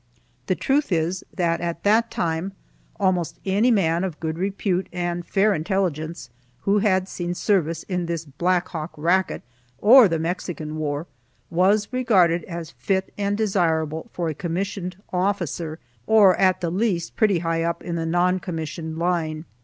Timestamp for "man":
3.69-4.03